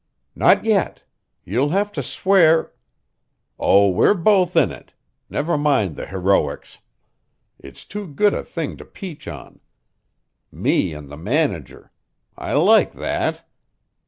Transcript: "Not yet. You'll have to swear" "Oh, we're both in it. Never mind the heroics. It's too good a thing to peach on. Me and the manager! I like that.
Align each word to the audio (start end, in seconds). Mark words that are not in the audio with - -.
"Not 0.33 0.65
yet. 0.65 1.03
You'll 1.45 1.69
have 1.69 1.91
to 1.91 2.01
swear" 2.01 2.73
"Oh, 3.59 3.89
we're 3.91 4.15
both 4.15 4.55
in 4.55 4.71
it. 4.71 4.93
Never 5.29 5.59
mind 5.59 5.95
the 5.95 6.07
heroics. 6.07 6.79
It's 7.59 7.85
too 7.85 8.07
good 8.07 8.33
a 8.33 8.43
thing 8.43 8.77
to 8.77 8.83
peach 8.85 9.27
on. 9.27 9.59
Me 10.51 10.91
and 10.91 11.07
the 11.07 11.17
manager! 11.17 11.91
I 12.35 12.53
like 12.53 12.93
that. 12.93 13.43